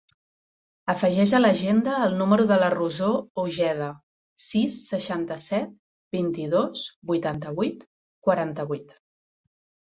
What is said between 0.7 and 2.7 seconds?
Afegeix a l'agenda el número de la